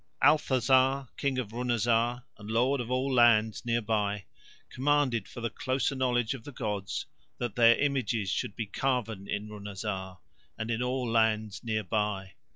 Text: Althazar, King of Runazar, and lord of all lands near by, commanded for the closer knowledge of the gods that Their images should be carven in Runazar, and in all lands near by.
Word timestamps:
Althazar, 0.23 1.09
King 1.15 1.37
of 1.37 1.49
Runazar, 1.51 2.23
and 2.39 2.49
lord 2.49 2.81
of 2.81 2.89
all 2.89 3.13
lands 3.13 3.63
near 3.67 3.83
by, 3.83 4.25
commanded 4.71 5.27
for 5.27 5.41
the 5.41 5.49
closer 5.51 5.93
knowledge 5.93 6.33
of 6.33 6.43
the 6.43 6.51
gods 6.51 7.05
that 7.37 7.53
Their 7.53 7.77
images 7.77 8.31
should 8.31 8.55
be 8.55 8.65
carven 8.65 9.27
in 9.27 9.47
Runazar, 9.47 10.17
and 10.57 10.71
in 10.71 10.81
all 10.81 11.07
lands 11.07 11.63
near 11.63 11.83
by. 11.83 12.33